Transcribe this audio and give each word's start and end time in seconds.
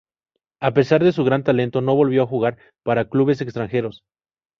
A 0.61 0.73
pesar 0.73 1.03
de 1.03 1.11
su 1.11 1.23
gran 1.23 1.43
talento, 1.43 1.79
no 1.79 1.93
volvió 1.93 2.23
a 2.23 2.25
jugar 2.25 2.57
para 2.83 3.07
clubes 3.07 3.39
extranjeros. 3.39 4.03